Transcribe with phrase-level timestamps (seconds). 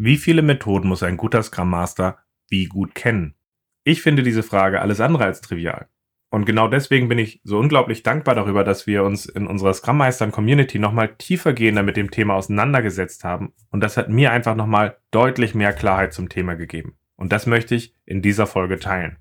[0.00, 3.34] Wie viele Methoden muss ein guter Scrum Master wie gut kennen?
[3.82, 5.88] Ich finde diese Frage alles andere als trivial.
[6.30, 9.96] Und genau deswegen bin ich so unglaublich dankbar darüber, dass wir uns in unserer Scrum
[9.96, 13.52] Meistern Community nochmal tiefergehender mit dem Thema auseinandergesetzt haben.
[13.70, 16.96] Und das hat mir einfach nochmal deutlich mehr Klarheit zum Thema gegeben.
[17.16, 19.16] Und das möchte ich in dieser Folge teilen.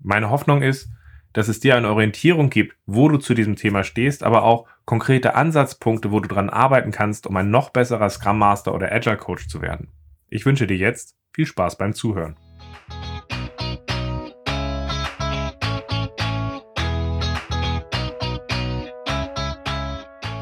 [0.00, 0.90] Meine Hoffnung ist,
[1.34, 5.36] dass es dir eine Orientierung gibt, wo du zu diesem Thema stehst, aber auch konkrete
[5.36, 9.46] Ansatzpunkte, wo du dran arbeiten kannst, um ein noch besserer Scrum Master oder Agile Coach
[9.46, 9.92] zu werden.
[10.28, 12.36] Ich wünsche dir jetzt viel Spaß beim Zuhören.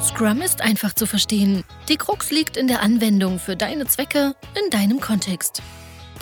[0.00, 1.64] Scrum ist einfach zu verstehen.
[1.88, 5.62] Die Krux liegt in der Anwendung für deine Zwecke in deinem Kontext.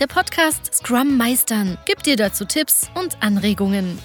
[0.00, 3.98] Der Podcast Scrum Meistern gibt dir dazu Tipps und Anregungen.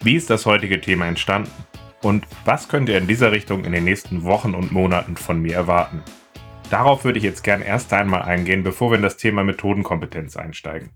[0.00, 1.50] Wie ist das heutige Thema entstanden?
[2.00, 5.54] Und was könnt ihr in dieser Richtung in den nächsten Wochen und Monaten von mir
[5.54, 6.02] erwarten?
[6.72, 10.92] Darauf würde ich jetzt gern erst einmal eingehen, bevor wir in das Thema Methodenkompetenz einsteigen.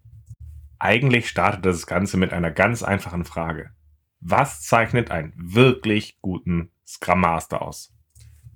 [0.78, 3.72] Eigentlich startet das Ganze mit einer ganz einfachen Frage.
[4.18, 7.94] Was zeichnet einen wirklich guten Scrum Master aus?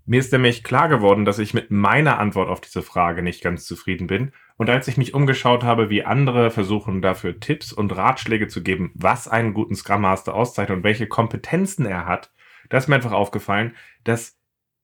[0.06, 3.66] Mir ist nämlich klar geworden, dass ich mit meiner Antwort auf diese Frage nicht ganz
[3.66, 4.32] zufrieden bin.
[4.56, 8.92] Und als ich mich umgeschaut habe, wie andere versuchen, dafür Tipps und Ratschläge zu geben,
[8.94, 12.32] was einen guten Scrum Master auszeichnet und welche Kompetenzen er hat,
[12.70, 14.38] da ist mir einfach aufgefallen, dass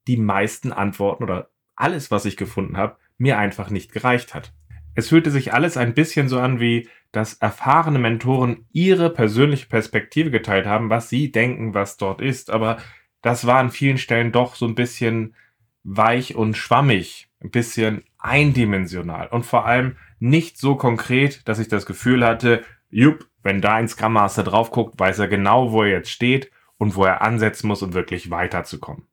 [0.06, 4.52] die meisten Antworten oder alles, was ich gefunden habe, mir einfach nicht gereicht hat.
[4.94, 10.30] Es fühlte sich alles ein bisschen so an, wie dass erfahrene Mentoren ihre persönliche Perspektive
[10.30, 12.50] geteilt haben, was sie denken, was dort ist.
[12.50, 12.76] Aber
[13.22, 15.34] das war an vielen Stellen doch so ein bisschen
[15.82, 21.86] weich und schwammig, ein bisschen eindimensional und vor allem nicht so konkret, dass ich das
[21.86, 25.90] Gefühl hatte, jupp, wenn da ein Scrum Master drauf guckt, weiß er genau, wo er
[25.90, 29.06] jetzt steht und wo er ansetzen muss, um wirklich weiterzukommen.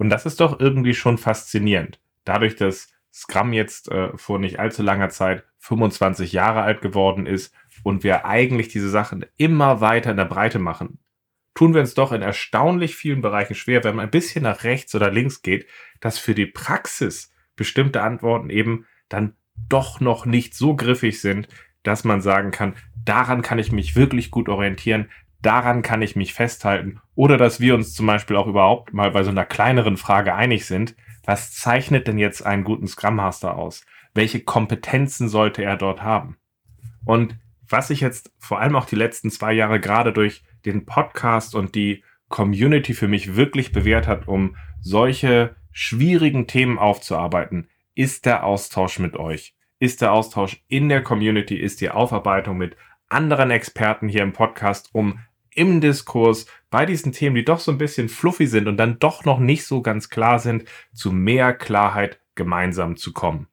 [0.00, 2.00] Und das ist doch irgendwie schon faszinierend.
[2.24, 7.54] Dadurch, dass Scrum jetzt äh, vor nicht allzu langer Zeit 25 Jahre alt geworden ist
[7.82, 11.00] und wir eigentlich diese Sachen immer weiter in der Breite machen,
[11.52, 14.94] tun wir uns doch in erstaunlich vielen Bereichen schwer, wenn man ein bisschen nach rechts
[14.94, 15.66] oder links geht,
[16.00, 19.36] dass für die Praxis bestimmte Antworten eben dann
[19.68, 21.46] doch noch nicht so griffig sind,
[21.82, 22.74] dass man sagen kann,
[23.04, 25.10] daran kann ich mich wirklich gut orientieren,
[25.42, 27.00] daran kann ich mich festhalten.
[27.14, 30.66] Oder dass wir uns zum Beispiel auch überhaupt mal bei so einer kleineren Frage einig
[30.66, 30.94] sind.
[31.24, 33.84] Was zeichnet denn jetzt einen guten Scrum Master aus?
[34.14, 36.36] Welche Kompetenzen sollte er dort haben?
[37.04, 41.54] Und was sich jetzt vor allem auch die letzten zwei Jahre gerade durch den Podcast
[41.54, 48.44] und die Community für mich wirklich bewährt hat, um solche schwierigen Themen aufzuarbeiten, ist der
[48.44, 49.54] Austausch mit euch.
[49.78, 52.76] Ist der Austausch in der Community, ist die Aufarbeitung mit
[53.08, 55.18] anderen Experten hier im Podcast, um
[55.54, 59.24] im Diskurs bei diesen Themen, die doch so ein bisschen fluffy sind und dann doch
[59.24, 63.48] noch nicht so ganz klar sind, zu mehr Klarheit gemeinsam zu kommen.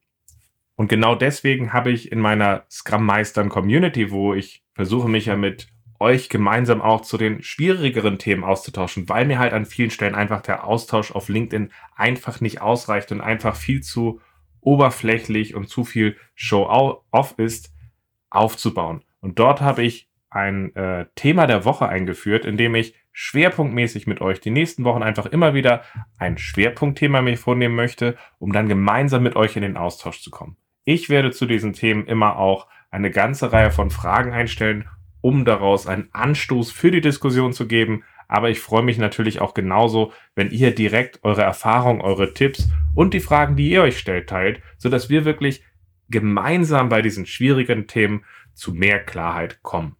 [0.76, 5.36] Und genau deswegen habe ich in meiner Scrum Meistern Community, wo ich versuche mich ja
[5.36, 10.14] mit euch gemeinsam auch zu den schwierigeren Themen auszutauschen, weil mir halt an vielen Stellen
[10.14, 14.20] einfach der Austausch auf LinkedIn einfach nicht ausreicht und einfach viel zu
[14.60, 17.74] oberflächlich und zu viel Show-off ist,
[18.30, 19.02] aufzubauen.
[19.20, 24.20] Und dort habe ich ein äh, Thema der Woche eingeführt, in dem ich schwerpunktmäßig mit
[24.20, 25.82] euch die nächsten Wochen einfach immer wieder
[26.18, 30.56] ein Schwerpunktthema mir vornehmen möchte, um dann gemeinsam mit euch in den Austausch zu kommen.
[30.84, 34.88] Ich werde zu diesen Themen immer auch eine ganze Reihe von Fragen einstellen,
[35.20, 38.04] um daraus einen Anstoß für die Diskussion zu geben.
[38.28, 43.14] Aber ich freue mich natürlich auch genauso, wenn ihr direkt eure Erfahrungen, eure Tipps und
[43.14, 45.64] die Fragen, die ihr euch stellt, teilt, sodass wir wirklich
[46.08, 48.24] gemeinsam bei diesen schwierigen Themen
[48.54, 49.97] zu mehr Klarheit kommen.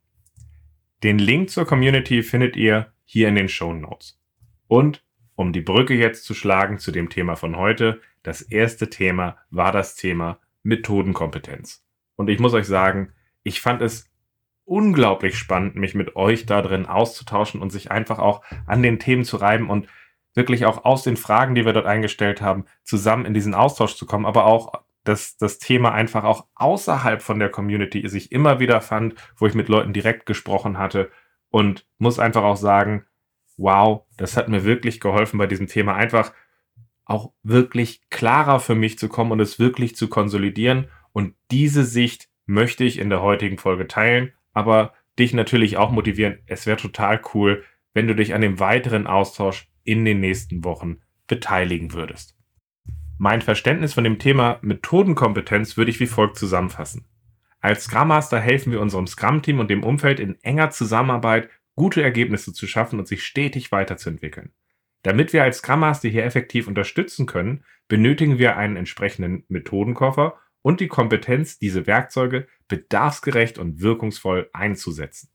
[1.04, 4.20] Den Link zur Community findet ihr hier in den Show Notes.
[4.66, 5.04] Und
[5.36, 9.70] um die Brücke jetzt zu schlagen zu dem Thema von heute, das erste Thema war
[9.70, 11.84] das Thema Methodenkompetenz.
[12.16, 13.12] Und ich muss euch sagen,
[13.44, 14.10] ich fand es
[14.64, 19.24] unglaublich spannend, mich mit euch da drin auszutauschen und sich einfach auch an den Themen
[19.24, 19.86] zu reiben und
[20.34, 24.04] wirklich auch aus den Fragen, die wir dort eingestellt haben, zusammen in diesen Austausch zu
[24.04, 24.72] kommen, aber auch
[25.08, 29.54] dass das Thema einfach auch außerhalb von der Community sich immer wieder fand, wo ich
[29.54, 31.10] mit Leuten direkt gesprochen hatte
[31.50, 33.04] und muss einfach auch sagen,
[33.56, 36.32] wow, das hat mir wirklich geholfen bei diesem Thema einfach
[37.04, 42.28] auch wirklich klarer für mich zu kommen und es wirklich zu konsolidieren und diese Sicht
[42.44, 46.38] möchte ich in der heutigen Folge teilen, aber dich natürlich auch motivieren.
[46.46, 47.64] Es wäre total cool,
[47.94, 52.37] wenn du dich an dem weiteren Austausch in den nächsten Wochen beteiligen würdest.
[53.20, 57.04] Mein Verständnis von dem Thema Methodenkompetenz würde ich wie folgt zusammenfassen.
[57.60, 62.52] Als Scrum Master helfen wir unserem Scrum-Team und dem Umfeld in enger Zusammenarbeit gute Ergebnisse
[62.52, 64.52] zu schaffen und sich stetig weiterzuentwickeln.
[65.02, 70.78] Damit wir als Scrum Master hier effektiv unterstützen können, benötigen wir einen entsprechenden Methodenkoffer und
[70.78, 75.28] die Kompetenz, diese Werkzeuge bedarfsgerecht und wirkungsvoll einzusetzen.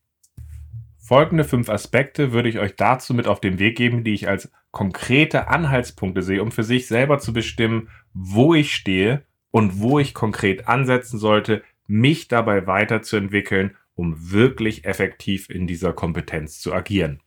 [1.06, 4.50] Folgende fünf Aspekte würde ich euch dazu mit auf den Weg geben, die ich als
[4.72, 10.14] konkrete Anhaltspunkte sehe, um für sich selber zu bestimmen, wo ich stehe und wo ich
[10.14, 17.20] konkret ansetzen sollte, mich dabei weiterzuentwickeln, um wirklich effektiv in dieser Kompetenz zu agieren.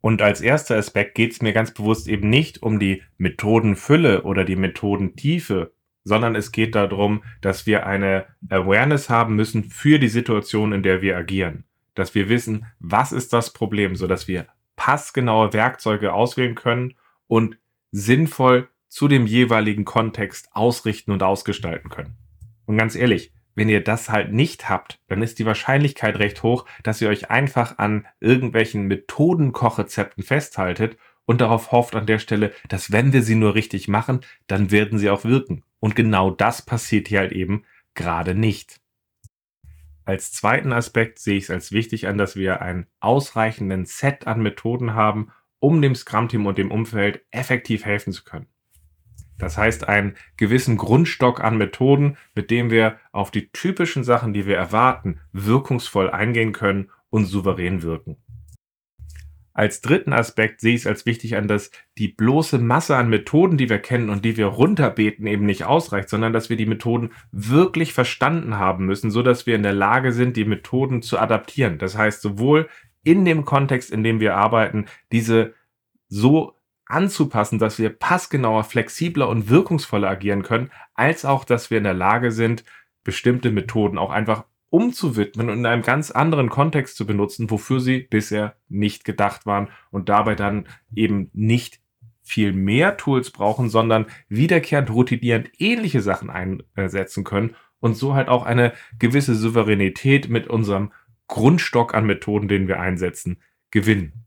[0.00, 4.44] Und als erster Aspekt geht es mir ganz bewusst eben nicht um die Methodenfülle oder
[4.44, 5.72] die Methodentiefe,
[6.04, 11.02] sondern es geht darum, dass wir eine Awareness haben müssen für die Situation, in der
[11.02, 11.64] wir agieren
[11.96, 14.46] dass wir wissen, was ist das Problem, so dass wir
[14.76, 16.94] passgenaue Werkzeuge auswählen können
[17.26, 17.58] und
[17.90, 22.16] sinnvoll zu dem jeweiligen Kontext ausrichten und ausgestalten können.
[22.66, 26.66] Und ganz ehrlich, wenn ihr das halt nicht habt, dann ist die Wahrscheinlichkeit recht hoch,
[26.82, 32.92] dass ihr euch einfach an irgendwelchen Methodenkochrezepten festhaltet und darauf hofft an der Stelle, dass
[32.92, 35.64] wenn wir sie nur richtig machen, dann werden sie auch wirken.
[35.80, 37.64] Und genau das passiert hier halt eben
[37.94, 38.80] gerade nicht.
[40.06, 44.40] Als zweiten Aspekt sehe ich es als wichtig an, dass wir einen ausreichenden Set an
[44.40, 48.46] Methoden haben, um dem Scrum-Team und dem Umfeld effektiv helfen zu können.
[49.36, 54.46] Das heißt, einen gewissen Grundstock an Methoden, mit dem wir auf die typischen Sachen, die
[54.46, 58.16] wir erwarten, wirkungsvoll eingehen können und souverän wirken.
[59.56, 63.56] Als dritten Aspekt sehe ich es als wichtig an, dass die bloße Masse an Methoden,
[63.56, 67.12] die wir kennen und die wir runterbeten, eben nicht ausreicht, sondern dass wir die Methoden
[67.32, 71.78] wirklich verstanden haben müssen, so dass wir in der Lage sind, die Methoden zu adaptieren.
[71.78, 72.68] Das heißt, sowohl
[73.02, 75.54] in dem Kontext, in dem wir arbeiten, diese
[76.06, 76.52] so
[76.84, 81.94] anzupassen, dass wir passgenauer, flexibler und wirkungsvoller agieren können, als auch, dass wir in der
[81.94, 82.62] Lage sind,
[83.04, 84.44] bestimmte Methoden auch einfach
[84.76, 89.68] umzuwidmen und in einem ganz anderen Kontext zu benutzen, wofür sie bisher nicht gedacht waren
[89.90, 91.80] und dabei dann eben nicht
[92.22, 98.44] viel mehr Tools brauchen, sondern wiederkehrend routinierend ähnliche Sachen einsetzen können und so halt auch
[98.44, 100.92] eine gewisse Souveränität mit unserem
[101.26, 103.40] Grundstock an Methoden, den wir einsetzen,
[103.70, 104.26] gewinnen.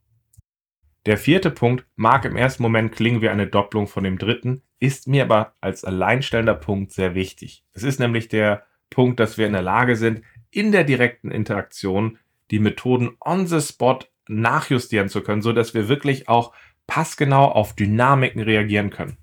[1.06, 5.08] Der vierte Punkt mag im ersten Moment klingen wie eine Doppelung von dem dritten, ist
[5.08, 7.64] mir aber als alleinstellender Punkt sehr wichtig.
[7.74, 12.18] Es ist nämlich der Punkt, dass wir in der Lage sind, in der direkten Interaktion
[12.52, 16.54] die Methoden on the spot nachjustieren zu können, so dass wir wirklich auch
[16.88, 19.18] passgenau auf Dynamiken reagieren können.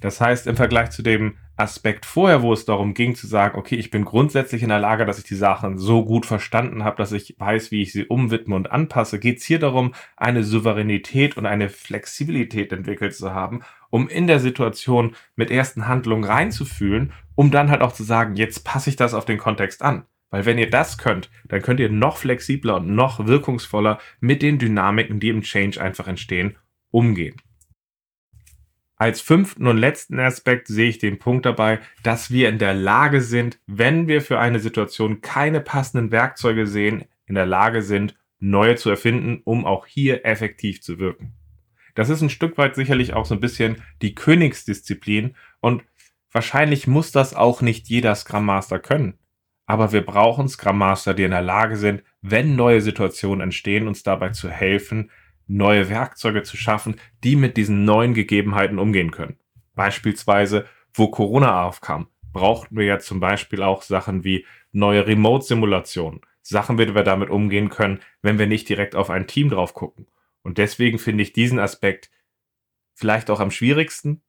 [0.00, 3.76] Das heißt, im Vergleich zu dem Aspekt vorher, wo es darum ging zu sagen, okay,
[3.76, 7.12] ich bin grundsätzlich in der Lage, dass ich die Sachen so gut verstanden habe, dass
[7.12, 11.46] ich weiß, wie ich sie umwidme und anpasse, geht es hier darum, eine Souveränität und
[11.46, 17.70] eine Flexibilität entwickelt zu haben, um in der Situation mit ersten Handlungen reinzufühlen, um dann
[17.70, 20.04] halt auch zu sagen, jetzt passe ich das auf den Kontext an.
[20.32, 24.58] Weil wenn ihr das könnt, dann könnt ihr noch flexibler und noch wirkungsvoller mit den
[24.58, 26.56] Dynamiken, die im Change einfach entstehen,
[26.90, 27.36] umgehen.
[28.96, 33.20] Als fünften und letzten Aspekt sehe ich den Punkt dabei, dass wir in der Lage
[33.20, 38.76] sind, wenn wir für eine Situation keine passenden Werkzeuge sehen, in der Lage sind, neue
[38.76, 41.34] zu erfinden, um auch hier effektiv zu wirken.
[41.94, 45.84] Das ist ein Stück weit sicherlich auch so ein bisschen die Königsdisziplin und
[46.30, 49.18] wahrscheinlich muss das auch nicht jeder Scrum Master können.
[49.66, 54.02] Aber wir brauchen Scrum Master, die in der Lage sind, wenn neue Situationen entstehen, uns
[54.02, 55.10] dabei zu helfen,
[55.46, 59.38] neue Werkzeuge zu schaffen, die mit diesen neuen Gegebenheiten umgehen können.
[59.74, 66.20] Beispielsweise, wo Corona aufkam, brauchten wir ja zum Beispiel auch Sachen wie neue Remote-Simulationen.
[66.42, 70.06] Sachen, wie wir damit umgehen können, wenn wir nicht direkt auf ein Team drauf gucken.
[70.42, 72.10] Und deswegen finde ich diesen Aspekt
[72.94, 74.22] vielleicht auch am schwierigsten,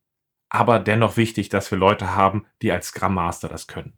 [0.50, 3.94] aber dennoch wichtig, dass wir Leute haben, die als Scrum Master das können.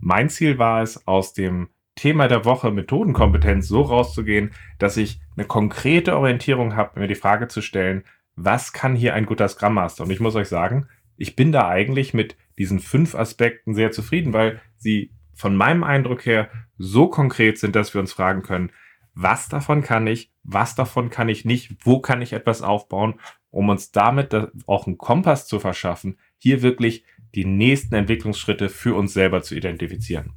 [0.00, 5.46] Mein Ziel war es, aus dem Thema der Woche Methodenkompetenz so rauszugehen, dass ich eine
[5.46, 8.04] konkrete Orientierung habe, mir die Frage zu stellen,
[8.36, 10.04] was kann hier ein guter Scrum Master?
[10.04, 10.86] Und ich muss euch sagen,
[11.16, 16.26] ich bin da eigentlich mit diesen fünf Aspekten sehr zufrieden, weil sie von meinem Eindruck
[16.26, 18.72] her so konkret sind, dass wir uns fragen können,
[19.14, 23.14] was davon kann ich, was davon kann ich nicht, wo kann ich etwas aufbauen,
[23.50, 24.36] um uns damit
[24.66, 27.04] auch einen Kompass zu verschaffen, hier wirklich
[27.36, 30.32] die nächsten Entwicklungsschritte für uns selber zu identifizieren.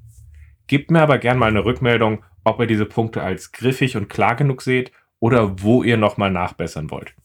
[0.67, 4.35] Gebt mir aber gern mal eine Rückmeldung, ob ihr diese Punkte als griffig und klar
[4.35, 7.15] genug seht oder wo ihr nochmal nachbessern wollt.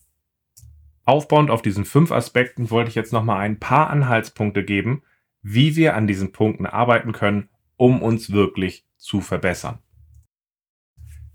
[1.05, 5.03] Aufbauend auf diesen fünf Aspekten wollte ich jetzt nochmal ein paar Anhaltspunkte geben,
[5.43, 9.81] wie wir an diesen Punkten arbeiten können, um uns wirklich zu verbessern.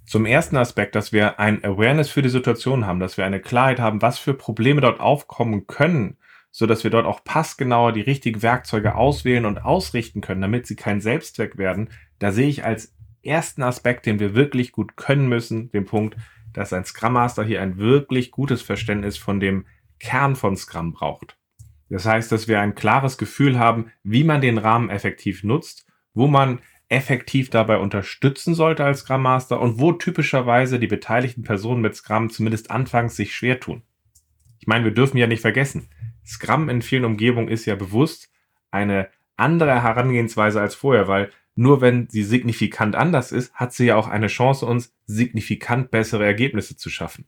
[0.05, 3.79] Zum ersten Aspekt, dass wir ein Awareness für die Situation haben, dass wir eine Klarheit
[3.79, 6.17] haben, was für Probleme dort aufkommen können,
[6.51, 10.75] so dass wir dort auch passgenauer die richtigen Werkzeuge auswählen und ausrichten können, damit sie
[10.75, 11.89] kein Selbstzweck werden.
[12.17, 16.17] Da sehe ich als ersten Aspekt, den wir wirklich gut können müssen, den Punkt,
[16.53, 19.65] dass ein Scrum Master hier ein wirklich gutes Verständnis von dem
[19.99, 21.37] Kern von Scrum braucht.
[21.89, 26.27] Das heißt, dass wir ein klares Gefühl haben, wie man den Rahmen effektiv nutzt, wo
[26.27, 31.95] man effektiv dabei unterstützen sollte als Scrum Master und wo typischerweise die beteiligten Personen mit
[31.95, 33.83] Scrum zumindest anfangs sich schwer tun.
[34.59, 35.89] Ich meine, wir dürfen ja nicht vergessen,
[36.29, 38.29] Scrum in vielen Umgebungen ist ja bewusst
[38.71, 43.95] eine andere Herangehensweise als vorher, weil nur wenn sie signifikant anders ist, hat sie ja
[43.95, 47.25] auch eine Chance, uns signifikant bessere Ergebnisse zu schaffen.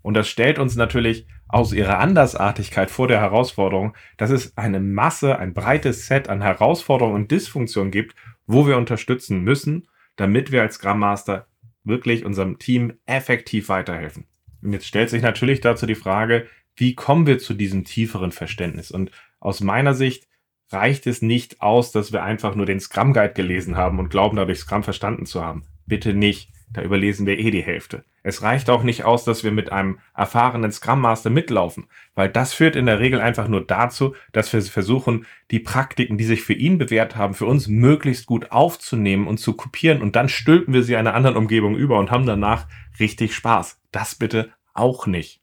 [0.00, 5.38] Und das stellt uns natürlich aus ihrer Andersartigkeit vor der Herausforderung, dass es eine Masse,
[5.38, 9.86] ein breites Set an Herausforderungen und Dysfunktionen gibt, wo wir unterstützen müssen,
[10.16, 11.46] damit wir als Scrum Master
[11.84, 14.24] wirklich unserem Team effektiv weiterhelfen.
[14.62, 18.90] Und jetzt stellt sich natürlich dazu die Frage, wie kommen wir zu diesem tieferen Verständnis?
[18.90, 19.10] Und
[19.40, 20.28] aus meiner Sicht
[20.70, 24.36] reicht es nicht aus, dass wir einfach nur den Scrum Guide gelesen haben und glauben,
[24.36, 25.64] dadurch Scrum verstanden zu haben.
[25.86, 26.50] Bitte nicht.
[26.72, 28.02] Da überlesen wir eh die Hälfte.
[28.22, 32.54] Es reicht auch nicht aus, dass wir mit einem erfahrenen Scrum Master mitlaufen, weil das
[32.54, 36.54] führt in der Regel einfach nur dazu, dass wir versuchen, die Praktiken, die sich für
[36.54, 40.82] ihn bewährt haben, für uns möglichst gut aufzunehmen und zu kopieren und dann stülpen wir
[40.82, 42.66] sie einer anderen Umgebung über und haben danach
[42.98, 43.78] richtig Spaß.
[43.90, 45.41] Das bitte auch nicht.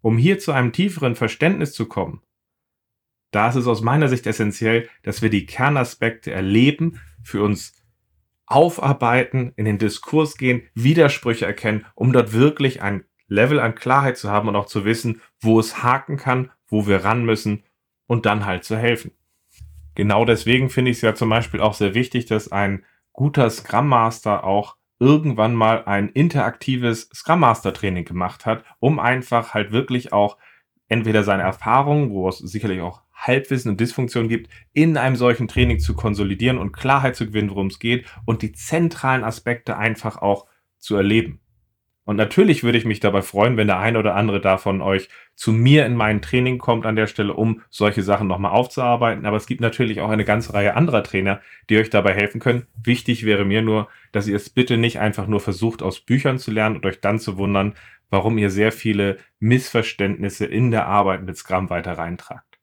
[0.00, 2.22] Um hier zu einem tieferen Verständnis zu kommen,
[3.30, 7.74] da ist es aus meiner Sicht essentiell, dass wir die Kernaspekte erleben, für uns
[8.46, 14.30] aufarbeiten, in den Diskurs gehen, Widersprüche erkennen, um dort wirklich ein Level an Klarheit zu
[14.30, 17.64] haben und auch zu wissen, wo es haken kann, wo wir ran müssen
[18.06, 19.12] und dann halt zu helfen.
[19.94, 23.88] Genau deswegen finde ich es ja zum Beispiel auch sehr wichtig, dass ein guter Scrum
[23.88, 30.12] Master auch irgendwann mal ein interaktives Scrum Master Training gemacht hat, um einfach halt wirklich
[30.12, 30.38] auch
[30.88, 35.80] entweder seine Erfahrungen, wo es sicherlich auch Halbwissen und Dysfunktion gibt, in einem solchen Training
[35.80, 40.46] zu konsolidieren und Klarheit zu gewinnen, worum es geht und die zentralen Aspekte einfach auch
[40.78, 41.40] zu erleben.
[42.08, 45.52] Und natürlich würde ich mich dabei freuen, wenn der eine oder andere davon euch zu
[45.52, 49.26] mir in mein Training kommt an der Stelle, um solche Sachen nochmal aufzuarbeiten.
[49.26, 52.66] Aber es gibt natürlich auch eine ganze Reihe anderer Trainer, die euch dabei helfen können.
[52.82, 56.50] Wichtig wäre mir nur, dass ihr es bitte nicht einfach nur versucht, aus Büchern zu
[56.50, 57.74] lernen und euch dann zu wundern,
[58.08, 62.58] warum ihr sehr viele Missverständnisse in der Arbeit mit Scrum weiter reintragt.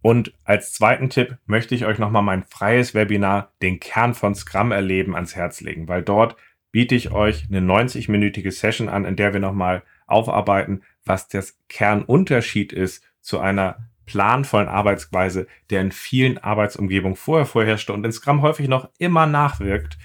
[0.00, 4.72] Und als zweiten Tipp möchte ich euch nochmal mein freies Webinar, den Kern von Scrum
[4.72, 6.36] erleben, ans Herz legen, weil dort
[6.72, 12.72] biete ich euch eine 90-minütige Session an, in der wir nochmal aufarbeiten, was das Kernunterschied
[12.72, 18.68] ist zu einer planvollen Arbeitsweise, der in vielen Arbeitsumgebungen vorher vorherrschte und in Scrum häufig
[18.68, 19.98] noch immer nachwirkt,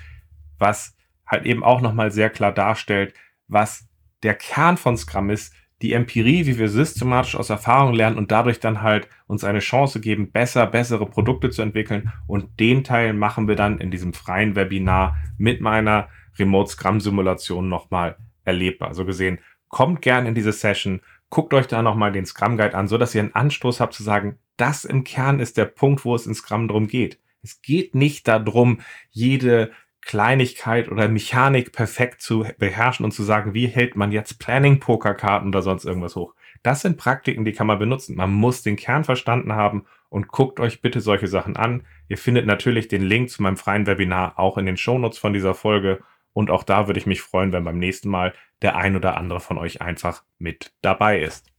[0.60, 0.96] was
[1.26, 3.14] halt eben auch nochmal sehr klar darstellt,
[3.48, 3.88] was
[4.22, 8.60] der Kern von Scrum ist, die Empirie, wie wir systematisch aus Erfahrung lernen und dadurch
[8.60, 12.12] dann halt uns eine Chance geben, besser, bessere Produkte zu entwickeln.
[12.28, 16.08] Und den Teil machen wir dann in diesem freien Webinar mit meiner
[16.38, 18.94] Remote Scrum Simulation nochmal erlebbar.
[18.94, 19.40] So gesehen,
[19.70, 23.16] kommt gerne in diese Session, guckt euch da nochmal den Scrum Guide an, so dass
[23.16, 26.36] ihr einen Anstoß habt zu sagen, das im Kern ist der Punkt, wo es in
[26.36, 27.20] Scrum drum geht.
[27.44, 28.80] Es geht nicht darum,
[29.12, 35.50] jede Kleinigkeit oder Mechanik perfekt zu beherrschen und zu sagen, wie hält man jetzt Planning-Pokerkarten
[35.50, 36.36] oder sonst irgendwas hoch.
[36.64, 38.16] Das sind Praktiken, die kann man benutzen.
[38.16, 41.84] Man muss den Kern verstanden haben und guckt euch bitte solche Sachen an.
[42.08, 45.54] Ihr findet natürlich den Link zu meinem freien Webinar auch in den Shownotes von dieser
[45.54, 46.02] Folge.
[46.36, 49.40] Und auch da würde ich mich freuen, wenn beim nächsten Mal der ein oder andere
[49.40, 51.50] von euch einfach mit dabei ist.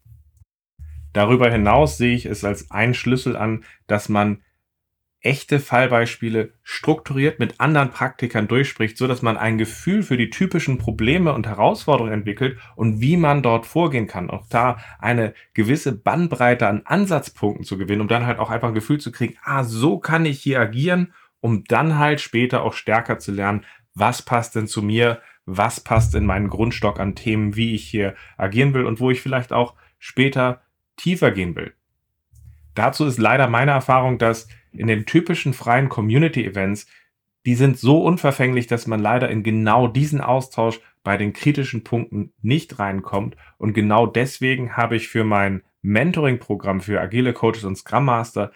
[1.15, 4.43] Darüber hinaus sehe ich es als einen Schlüssel an, dass man
[5.21, 10.77] echte Fallbeispiele strukturiert mit anderen Praktikern durchspricht, so dass man ein Gefühl für die typischen
[10.77, 14.29] Probleme und Herausforderungen entwickelt und wie man dort vorgehen kann.
[14.29, 18.75] Auch da eine gewisse Bandbreite an Ansatzpunkten zu gewinnen, um dann halt auch einfach ein
[18.75, 23.19] Gefühl zu kriegen, ah, so kann ich hier agieren, um dann halt später auch stärker
[23.19, 23.65] zu lernen,
[23.97, 28.15] was passt denn zu mir, was passt in meinen Grundstock an Themen, wie ich hier
[28.37, 30.61] agieren will und wo ich vielleicht auch später
[30.97, 31.73] tiefer gehen will.
[32.75, 36.87] Dazu ist leider meine Erfahrung, dass in den typischen freien Community-Events,
[37.47, 42.33] die sind so unverfänglich, dass man leider in genau diesen Austausch bei den kritischen Punkten
[42.43, 43.37] nicht reinkommt.
[43.57, 48.53] Und genau deswegen habe ich für mein Mentoring-Programm für agile Coaches und Scrum Master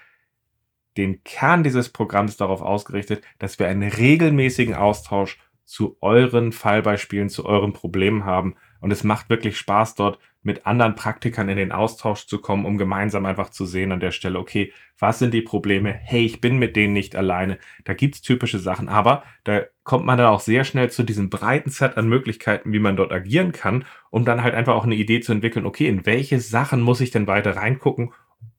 [0.96, 7.46] den Kern dieses Programms darauf ausgerichtet, dass wir einen regelmäßigen Austausch zu euren Fallbeispielen, zu
[7.46, 8.56] euren Problemen haben.
[8.80, 12.78] Und es macht wirklich Spaß, dort mit anderen Praktikern in den Austausch zu kommen, um
[12.78, 15.92] gemeinsam einfach zu sehen an der Stelle, okay, was sind die Probleme?
[15.92, 17.58] Hey, ich bin mit denen nicht alleine.
[17.84, 21.70] Da gibt's typische Sachen, aber da kommt man dann auch sehr schnell zu diesem breiten
[21.70, 25.20] Set an Möglichkeiten, wie man dort agieren kann, um dann halt einfach auch eine Idee
[25.20, 28.12] zu entwickeln, okay, in welche Sachen muss ich denn weiter reingucken,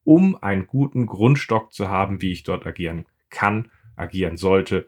[0.04, 4.88] um einen guten Grundstock zu haben, wie ich dort agieren kann, agieren sollte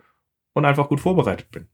[0.53, 1.67] und einfach gut vorbereitet bin.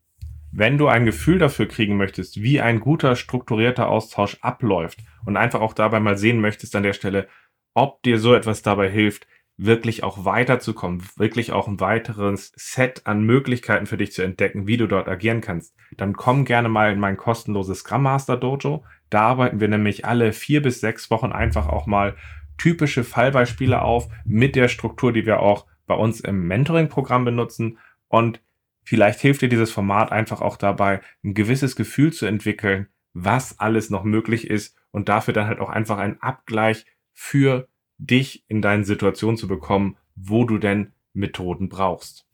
[0.52, 5.62] wenn du ein Gefühl dafür kriegen möchtest, wie ein guter strukturierter Austausch abläuft und einfach
[5.62, 7.28] auch dabei mal sehen möchtest an der Stelle,
[7.74, 9.28] ob dir so etwas dabei hilft,
[9.58, 14.78] wirklich auch weiterzukommen, wirklich auch ein weiteres Set an Möglichkeiten für dich zu entdecken, wie
[14.78, 18.86] du dort agieren kannst, dann komm gerne mal in mein kostenloses Scrum Master Dojo.
[19.10, 22.16] Da arbeiten wir nämlich alle vier bis sechs Wochen einfach auch mal
[22.60, 27.80] typische Fallbeispiele auf mit der Struktur, die wir auch bei uns im Mentoring-Programm benutzen.
[28.08, 28.42] Und
[28.84, 33.90] vielleicht hilft dir dieses Format einfach auch dabei, ein gewisses Gefühl zu entwickeln, was alles
[33.90, 38.84] noch möglich ist und dafür dann halt auch einfach einen Abgleich für dich in deinen
[38.84, 42.26] Situationen zu bekommen, wo du denn Methoden brauchst.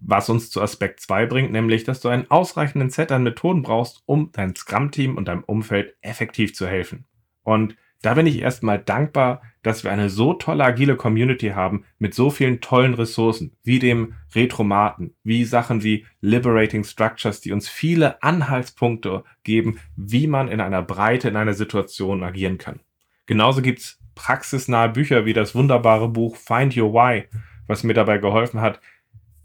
[0.00, 4.02] Was uns zu Aspekt 2 bringt, nämlich, dass du einen ausreichenden Set an Methoden brauchst,
[4.06, 7.04] um dein Scrum-Team und deinem Umfeld effektiv zu helfen.
[7.42, 12.14] Und da bin ich erstmal dankbar, dass wir eine so tolle agile Community haben mit
[12.14, 18.22] so vielen tollen Ressourcen, wie dem Retromaten, wie Sachen wie Liberating Structures, die uns viele
[18.22, 22.80] Anhaltspunkte geben, wie man in einer Breite in einer Situation agieren kann.
[23.26, 27.24] Genauso gibt's praxisnahe Bücher wie das wunderbare Buch Find Your Why,
[27.66, 28.80] was mir dabei geholfen hat,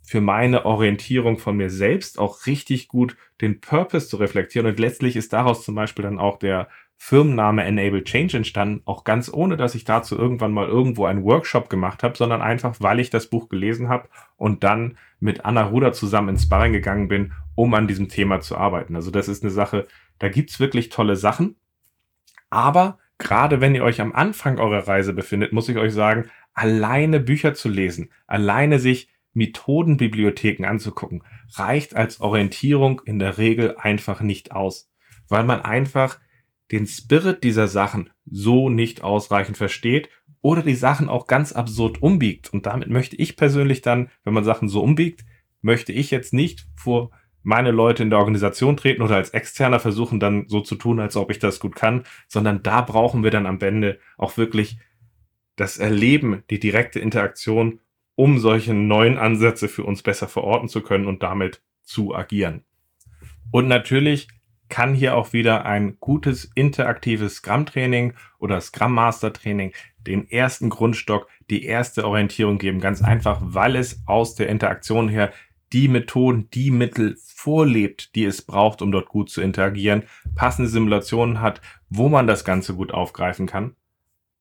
[0.04, 4.68] für meine Orientierung von mir selbst auch richtig gut den Purpose zu reflektieren.
[4.68, 6.68] Und letztlich ist daraus zum Beispiel dann auch der
[7.06, 11.70] Firmenname Enable Change entstanden, auch ganz ohne, dass ich dazu irgendwann mal irgendwo einen Workshop
[11.70, 14.08] gemacht habe, sondern einfach, weil ich das Buch gelesen habe
[14.38, 18.58] und dann mit Anna Ruder zusammen ins Sparring gegangen bin, um an diesem Thema zu
[18.58, 18.96] arbeiten.
[18.96, 19.86] Also das ist eine Sache,
[20.18, 21.58] da gibt's wirklich tolle Sachen.
[22.50, 27.20] Aber gerade wenn ihr euch am Anfang eurer Reise befindet, muss ich euch sagen, alleine
[27.20, 31.24] Bücher zu lesen, alleine sich Methodenbibliotheken anzugucken,
[31.56, 34.90] reicht als Orientierung in der Regel einfach nicht aus,
[35.28, 36.18] weil man einfach
[36.74, 40.10] den Spirit dieser Sachen so nicht ausreichend versteht
[40.42, 42.52] oder die Sachen auch ganz absurd umbiegt.
[42.52, 45.24] Und damit möchte ich persönlich dann, wenn man Sachen so umbiegt,
[45.62, 47.12] möchte ich jetzt nicht vor
[47.44, 51.16] meine Leute in der Organisation treten oder als Externer versuchen dann so zu tun, als
[51.16, 54.78] ob ich das gut kann, sondern da brauchen wir dann am Ende auch wirklich
[55.56, 57.82] das Erleben, die direkte Interaktion,
[58.16, 62.64] um solche neuen Ansätze für uns besser verorten zu können und damit zu agieren.
[63.52, 64.28] Und natürlich
[64.74, 69.72] kann hier auch wieder ein gutes interaktives Scrum-Training oder Scrum Master Training
[70.08, 72.80] den ersten Grundstock, die erste Orientierung geben.
[72.80, 75.32] Ganz einfach, weil es aus der Interaktion her
[75.74, 81.40] die Methoden, die Mittel vorlebt, die es braucht, um dort gut zu interagieren, passende Simulationen
[81.40, 83.76] hat, wo man das Ganze gut aufgreifen kann.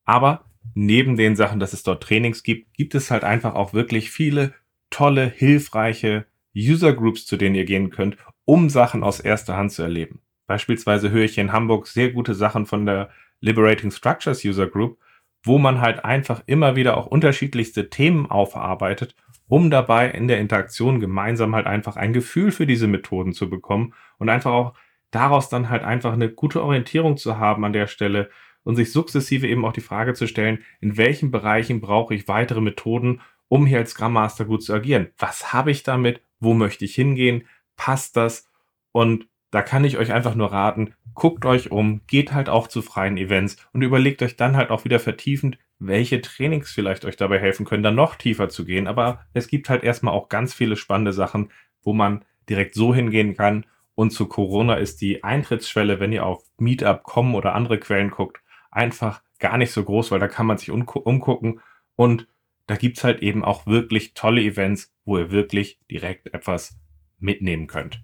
[0.03, 4.09] Aber neben den Sachen, dass es dort Trainings gibt, gibt es halt einfach auch wirklich
[4.09, 4.55] viele
[4.89, 9.83] tolle, hilfreiche User Groups, zu denen ihr gehen könnt, um Sachen aus erster Hand zu
[9.83, 10.22] erleben.
[10.47, 14.97] Beispielsweise höre ich hier in Hamburg sehr gute Sachen von der Liberating Structures User Group,
[15.43, 19.15] wo man halt einfach immer wieder auch unterschiedlichste Themen aufarbeitet
[19.53, 23.93] um dabei in der Interaktion gemeinsam halt einfach ein Gefühl für diese Methoden zu bekommen
[24.17, 24.73] und einfach auch
[25.11, 28.31] daraus dann halt einfach eine gute Orientierung zu haben an der Stelle
[28.63, 32.61] und sich sukzessive eben auch die Frage zu stellen, in welchen Bereichen brauche ich weitere
[32.61, 35.09] Methoden, um hier als Scrum Master gut zu agieren?
[35.17, 36.21] Was habe ich damit?
[36.39, 37.47] Wo möchte ich hingehen?
[37.75, 38.49] Passt das?
[38.91, 42.81] Und da kann ich euch einfach nur raten, guckt euch um, geht halt auch zu
[42.81, 47.37] freien Events und überlegt euch dann halt auch wieder vertiefend, welche Trainings vielleicht euch dabei
[47.37, 48.87] helfen können, dann noch tiefer zu gehen.
[48.87, 51.51] Aber es gibt halt erstmal auch ganz viele spannende Sachen,
[51.83, 53.67] wo man direkt so hingehen kann.
[53.93, 59.21] Und zu Corona ist die Eintrittsschwelle, wenn ihr auf Meetup.com oder andere Quellen guckt, einfach
[59.37, 61.61] gar nicht so groß, weil da kann man sich umgucken
[61.95, 62.27] und
[62.65, 66.79] da gibt's halt eben auch wirklich tolle Events, wo ihr wirklich direkt etwas
[67.19, 68.03] mitnehmen könnt.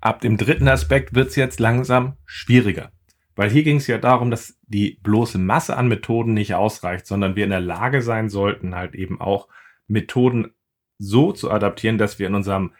[0.00, 2.90] Ab dem dritten Aspekt wird's jetzt langsam schwieriger.
[3.36, 7.36] Weil hier ging es ja darum, dass die bloße Masse an Methoden nicht ausreicht, sondern
[7.36, 9.48] wir in der Lage sein sollten, halt eben auch
[9.86, 10.52] Methoden
[10.98, 12.72] so zu adaptieren, dass wir in unserem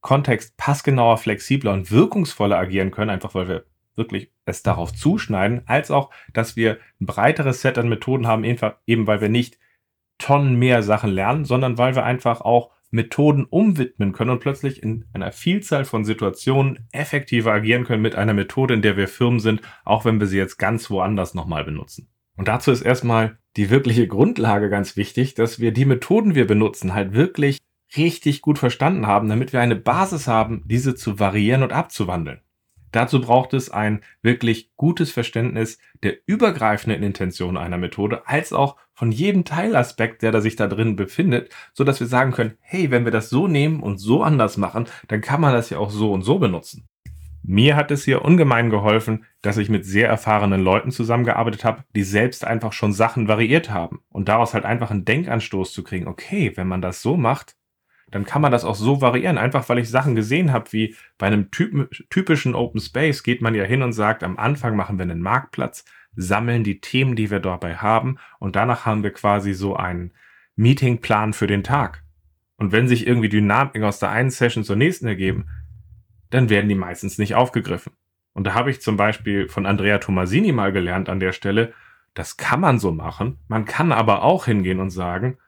[0.00, 3.64] Kontext passgenauer, flexibler und wirkungsvoller agieren können, einfach weil wir
[3.96, 9.06] wirklich es darauf zuschneiden, als auch, dass wir ein breiteres Set an Methoden haben, eben
[9.06, 9.58] weil wir nicht
[10.18, 15.04] Tonnen mehr Sachen lernen, sondern weil wir einfach auch Methoden umwidmen können und plötzlich in
[15.12, 19.60] einer Vielzahl von Situationen effektiver agieren können mit einer Methode, in der wir Firmen sind,
[19.84, 22.08] auch wenn wir sie jetzt ganz woanders nochmal benutzen.
[22.36, 26.94] Und dazu ist erstmal die wirkliche Grundlage ganz wichtig, dass wir die Methoden, wir benutzen,
[26.94, 27.58] halt wirklich
[27.96, 32.40] richtig gut verstanden haben, damit wir eine Basis haben, diese zu variieren und abzuwandeln.
[32.94, 39.10] Dazu braucht es ein wirklich gutes Verständnis der übergreifenden Intention einer Methode, als auch von
[39.10, 43.04] jedem Teilaspekt, der da sich da drin befindet, so dass wir sagen können, hey, wenn
[43.04, 46.12] wir das so nehmen und so anders machen, dann kann man das ja auch so
[46.12, 46.86] und so benutzen.
[47.42, 52.04] Mir hat es hier ungemein geholfen, dass ich mit sehr erfahrenen Leuten zusammengearbeitet habe, die
[52.04, 56.06] selbst einfach schon Sachen variiert haben und daraus halt einfach einen Denkanstoß zu kriegen.
[56.06, 57.56] Okay, wenn man das so macht,
[58.10, 59.38] dann kann man das auch so variieren.
[59.38, 63.64] Einfach weil ich Sachen gesehen habe, wie bei einem typischen Open Space geht man ja
[63.64, 65.84] hin und sagt, am Anfang machen wir einen Marktplatz,
[66.16, 70.12] sammeln die Themen, die wir dabei haben und danach haben wir quasi so einen
[70.56, 72.04] Meetingplan für den Tag.
[72.56, 75.46] Und wenn sich irgendwie Dynamiken aus der einen Session zur nächsten ergeben,
[76.30, 77.92] dann werden die meistens nicht aufgegriffen.
[78.32, 81.72] Und da habe ich zum Beispiel von Andrea Tomasini mal gelernt an der Stelle,
[82.14, 83.38] das kann man so machen.
[83.48, 85.38] Man kann aber auch hingehen und sagen,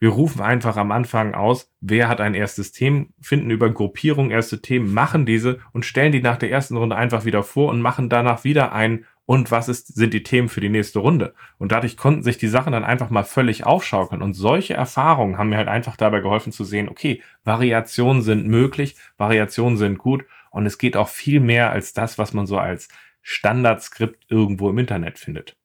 [0.00, 4.62] wir rufen einfach am Anfang aus, wer hat ein erstes Thema, finden über Gruppierung erste
[4.62, 8.08] Themen, machen diese und stellen die nach der ersten Runde einfach wieder vor und machen
[8.08, 11.34] danach wieder ein und was ist, sind die Themen für die nächste Runde.
[11.56, 14.22] Und dadurch konnten sich die Sachen dann einfach mal völlig aufschaukeln.
[14.22, 18.96] Und solche Erfahrungen haben mir halt einfach dabei geholfen zu sehen, okay, Variationen sind möglich,
[19.18, 22.88] Variationen sind gut und es geht auch viel mehr als das, was man so als
[23.22, 25.56] Standardskript irgendwo im Internet findet.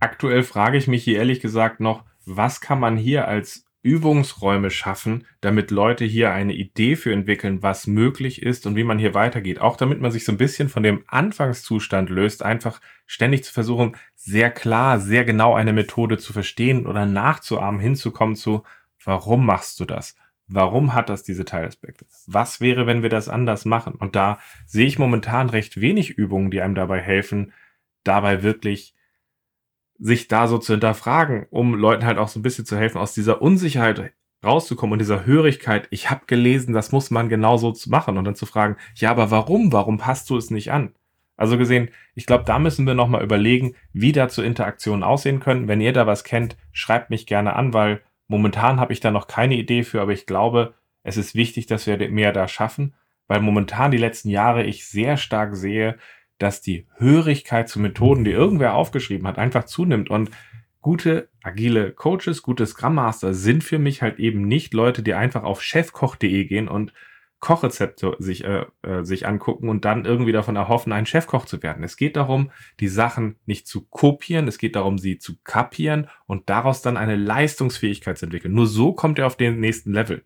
[0.00, 5.26] Aktuell frage ich mich hier ehrlich gesagt noch, was kann man hier als Übungsräume schaffen,
[5.42, 9.60] damit Leute hier eine Idee für entwickeln, was möglich ist und wie man hier weitergeht.
[9.60, 13.94] Auch damit man sich so ein bisschen von dem Anfangszustand löst, einfach ständig zu versuchen,
[14.14, 18.64] sehr klar, sehr genau eine Methode zu verstehen oder nachzuahmen, hinzukommen zu,
[19.04, 20.16] warum machst du das?
[20.46, 22.06] Warum hat das diese Teilaspekte?
[22.26, 23.94] Was wäre, wenn wir das anders machen?
[23.94, 27.52] Und da sehe ich momentan recht wenig Übungen, die einem dabei helfen,
[28.02, 28.93] dabei wirklich
[29.98, 33.14] sich da so zu hinterfragen, um Leuten halt auch so ein bisschen zu helfen, aus
[33.14, 34.12] dieser Unsicherheit
[34.44, 38.46] rauszukommen und dieser Hörigkeit, ich habe gelesen, das muss man genauso machen und dann zu
[38.46, 40.94] fragen, ja, aber warum, warum passt du es nicht an?
[41.36, 45.66] Also gesehen, ich glaube, da müssen wir nochmal überlegen, wie dazu Interaktionen aussehen können.
[45.66, 49.26] Wenn ihr da was kennt, schreibt mich gerne an, weil momentan habe ich da noch
[49.26, 52.94] keine Idee für, aber ich glaube, es ist wichtig, dass wir mehr da schaffen,
[53.26, 55.98] weil momentan die letzten Jahre ich sehr stark sehe,
[56.38, 60.10] dass die Hörigkeit zu Methoden, die irgendwer aufgeschrieben hat, einfach zunimmt.
[60.10, 60.30] Und
[60.80, 65.42] gute agile Coaches, gute Scrum Master sind für mich halt eben nicht Leute, die einfach
[65.42, 66.92] auf chefkoch.de gehen und
[67.44, 71.84] Kochrezepte sich, äh, äh, sich angucken und dann irgendwie davon erhoffen, ein Chefkoch zu werden.
[71.84, 76.48] Es geht darum, die Sachen nicht zu kopieren, es geht darum, sie zu kapieren und
[76.48, 78.54] daraus dann eine Leistungsfähigkeit zu entwickeln.
[78.54, 80.24] Nur so kommt er auf den nächsten Level.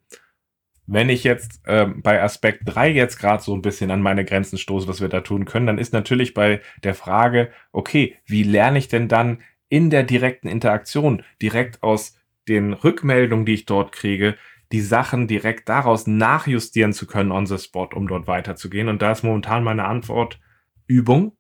[0.91, 4.57] Wenn ich jetzt ähm, bei Aspekt 3 jetzt gerade so ein bisschen an meine Grenzen
[4.57, 8.79] stoße, was wir da tun können, dann ist natürlich bei der Frage, okay, wie lerne
[8.79, 12.17] ich denn dann in der direkten Interaktion, direkt aus
[12.49, 14.37] den Rückmeldungen, die ich dort kriege,
[14.73, 18.89] die Sachen direkt daraus nachjustieren zu können on the spot, um dort weiterzugehen.
[18.89, 20.41] Und da ist momentan meine Antwort
[20.87, 21.38] Übung.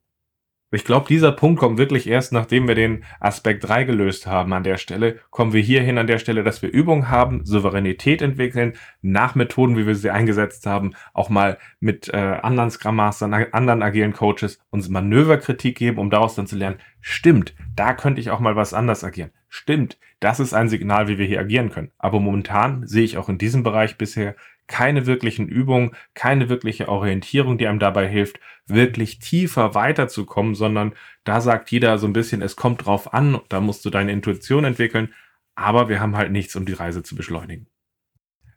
[0.70, 4.64] Ich glaube, dieser Punkt kommt wirklich erst, nachdem wir den Aspekt 3 gelöst haben an
[4.64, 9.34] der Stelle, kommen wir hierhin an der Stelle, dass wir Übung haben, Souveränität entwickeln, nach
[9.34, 14.12] Methoden, wie wir sie eingesetzt haben, auch mal mit äh, anderen Scrum Mastern, anderen agilen
[14.12, 18.54] Coaches uns Manöverkritik geben, um daraus dann zu lernen, stimmt, da könnte ich auch mal
[18.54, 19.30] was anders agieren.
[19.48, 21.92] Stimmt, das ist ein Signal, wie wir hier agieren können.
[21.96, 24.34] Aber momentan sehe ich auch in diesem Bereich bisher
[24.68, 30.92] keine wirklichen Übungen, keine wirkliche Orientierung, die einem dabei hilft, wirklich tiefer weiterzukommen, sondern
[31.24, 34.64] da sagt jeder so ein bisschen, es kommt drauf an, da musst du deine Intuition
[34.64, 35.12] entwickeln,
[35.54, 37.66] aber wir haben halt nichts, um die Reise zu beschleunigen.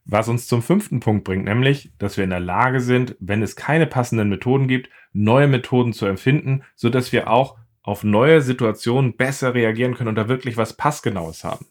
[0.06, 3.56] Was uns zum fünften Punkt bringt, nämlich, dass wir in der Lage sind, wenn es
[3.56, 9.16] keine passenden Methoden gibt, neue Methoden zu empfinden, so dass wir auch auf neue Situationen
[9.16, 11.66] besser reagieren können und da wirklich was Passgenaues haben.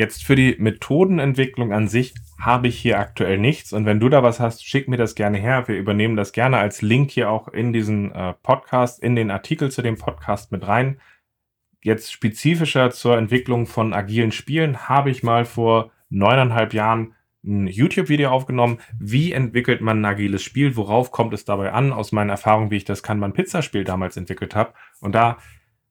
[0.00, 3.74] Jetzt für die Methodenentwicklung an sich habe ich hier aktuell nichts.
[3.74, 5.68] Und wenn du da was hast, schick mir das gerne her.
[5.68, 9.70] Wir übernehmen das gerne als Link hier auch in diesen äh, Podcast, in den Artikel
[9.70, 11.02] zu dem Podcast mit rein.
[11.82, 18.30] Jetzt spezifischer zur Entwicklung von agilen Spielen habe ich mal vor neuneinhalb Jahren ein YouTube-Video
[18.30, 18.78] aufgenommen.
[18.98, 20.76] Wie entwickelt man ein agiles Spiel?
[20.76, 21.92] Worauf kommt es dabei an?
[21.92, 24.72] Aus meinen Erfahrungen, wie ich das Kanban-Pizza-Spiel damals entwickelt habe.
[25.00, 25.36] Und da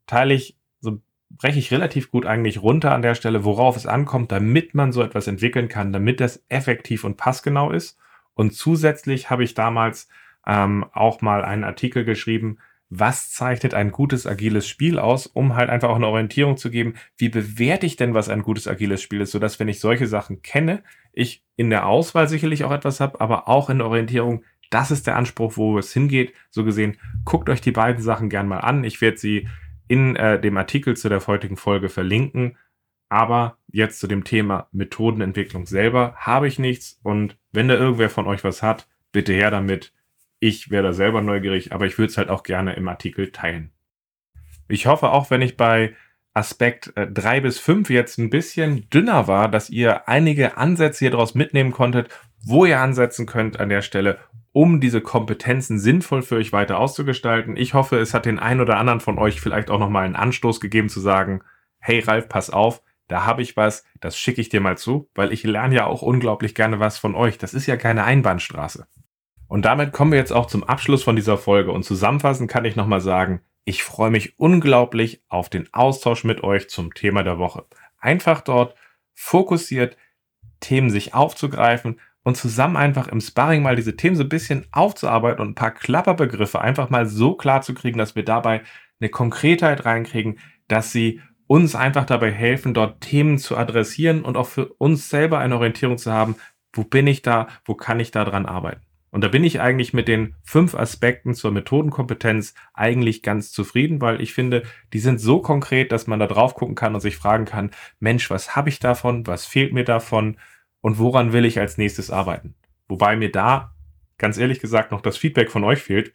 [0.08, 4.32] teile ich so breche ich relativ gut eigentlich runter an der Stelle, worauf es ankommt,
[4.32, 7.98] damit man so etwas entwickeln kann, damit das effektiv und passgenau ist.
[8.34, 10.10] Und zusätzlich habe ich damals
[10.48, 12.58] ähm, auch mal einen Artikel geschrieben,
[12.90, 16.96] was zeichnet ein gutes agiles Spiel aus, um halt einfach auch eine Orientierung zu geben,
[17.18, 20.42] wie bewerte ich denn, was ein gutes agiles Spiel ist, sodass wenn ich solche Sachen
[20.42, 24.90] kenne, ich in der Auswahl sicherlich auch etwas habe, aber auch in der Orientierung, das
[24.90, 26.34] ist der Anspruch, wo es hingeht.
[26.50, 28.84] So gesehen, guckt euch die beiden Sachen gern mal an.
[28.84, 29.48] Ich werde sie
[29.90, 32.56] in äh, dem Artikel zu der heutigen Folge verlinken.
[33.10, 37.00] Aber jetzt zu dem Thema Methodenentwicklung selber habe ich nichts.
[37.04, 39.92] Und wenn da irgendwer von euch was hat, bitte her damit.
[40.40, 43.72] Ich wäre da selber neugierig, aber ich würde es halt auch gerne im Artikel teilen.
[44.70, 45.96] Ich hoffe auch, wenn ich bei
[46.36, 51.12] Aspekt äh, 3 bis 5 jetzt ein bisschen dünner war, dass ihr einige Ansätze hier
[51.12, 52.10] draus mitnehmen konntet,
[52.46, 54.20] wo ihr ansetzen könnt an der Stelle,
[54.52, 57.56] um diese Kompetenzen sinnvoll für euch weiter auszugestalten.
[57.56, 60.60] Ich hoffe, es hat den einen oder anderen von euch vielleicht auch nochmal einen Anstoß
[60.60, 61.42] gegeben zu sagen,
[61.80, 65.32] hey Ralf, pass auf, da habe ich was, das schicke ich dir mal zu, weil
[65.34, 67.38] ich lerne ja auch unglaublich gerne was von euch.
[67.38, 68.88] Das ist ja keine Einbahnstraße.
[69.48, 72.76] Und damit kommen wir jetzt auch zum Abschluss von dieser Folge und zusammenfassend kann ich
[72.76, 77.66] nochmal sagen, ich freue mich unglaublich auf den Austausch mit euch zum Thema der Woche.
[78.00, 78.76] Einfach dort
[79.14, 79.98] fokussiert
[80.60, 85.42] Themen sich aufzugreifen und zusammen einfach im Sparring mal diese Themen so ein bisschen aufzuarbeiten
[85.42, 88.62] und ein paar Klapperbegriffe einfach mal so klar zu kriegen, dass wir dabei
[89.00, 94.48] eine Konkretheit reinkriegen, dass sie uns einfach dabei helfen, dort Themen zu adressieren und auch
[94.48, 96.36] für uns selber eine Orientierung zu haben,
[96.74, 98.82] wo bin ich da, wo kann ich da dran arbeiten.
[99.12, 104.22] Und da bin ich eigentlich mit den fünf Aspekten zur Methodenkompetenz eigentlich ganz zufrieden, weil
[104.22, 107.46] ich finde, die sind so konkret, dass man da drauf gucken kann und sich fragen
[107.46, 110.38] kann, Mensch, was habe ich davon, was fehlt mir davon
[110.82, 112.56] und woran will ich als nächstes arbeiten?
[112.88, 113.74] Wobei mir da,
[114.18, 116.14] ganz ehrlich gesagt, noch das Feedback von euch fehlt.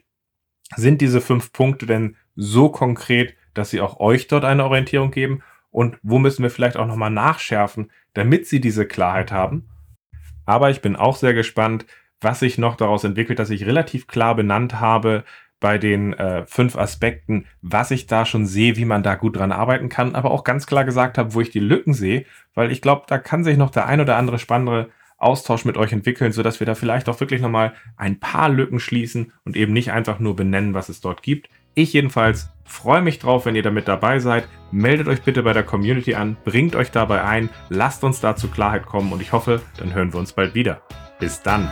[0.76, 5.42] Sind diese fünf Punkte denn so konkret, dass sie auch euch dort eine Orientierung geben?
[5.70, 9.68] Und wo müssen wir vielleicht auch nochmal nachschärfen, damit sie diese Klarheit haben?
[10.46, 11.86] Aber ich bin auch sehr gespannt,
[12.20, 15.24] was sich noch daraus entwickelt, dass ich relativ klar benannt habe
[15.60, 19.52] bei den äh, fünf Aspekten, was ich da schon sehe, wie man da gut dran
[19.52, 22.82] arbeiten kann, aber auch ganz klar gesagt habe, wo ich die Lücken sehe, weil ich
[22.82, 26.60] glaube, da kann sich noch der ein oder andere spannende Austausch mit euch entwickeln, sodass
[26.60, 30.36] wir da vielleicht auch wirklich nochmal ein paar Lücken schließen und eben nicht einfach nur
[30.36, 31.48] benennen, was es dort gibt.
[31.74, 34.48] Ich jedenfalls freue mich drauf, wenn ihr damit dabei seid.
[34.70, 38.48] Meldet euch bitte bei der Community an, bringt euch dabei ein, lasst uns da zu
[38.48, 40.82] Klarheit kommen und ich hoffe, dann hören wir uns bald wieder.
[41.18, 41.70] Bis dann.